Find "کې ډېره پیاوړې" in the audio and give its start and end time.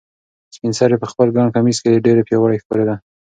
1.83-2.61